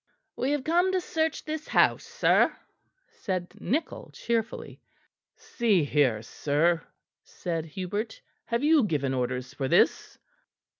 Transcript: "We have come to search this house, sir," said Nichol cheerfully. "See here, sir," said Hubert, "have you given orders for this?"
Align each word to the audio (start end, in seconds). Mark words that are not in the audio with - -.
"We 0.35 0.49
have 0.53 0.63
come 0.63 0.91
to 0.93 0.99
search 0.99 1.45
this 1.45 1.67
house, 1.67 2.03
sir," 2.05 2.57
said 3.11 3.53
Nichol 3.61 4.09
cheerfully. 4.13 4.81
"See 5.35 5.83
here, 5.83 6.23
sir," 6.23 6.81
said 7.23 7.65
Hubert, 7.67 8.19
"have 8.45 8.63
you 8.63 8.81
given 8.85 9.13
orders 9.13 9.53
for 9.53 9.67
this?" 9.67 10.17